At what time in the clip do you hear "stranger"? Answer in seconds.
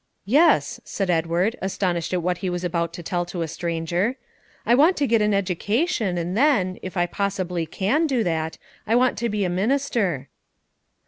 3.47-4.15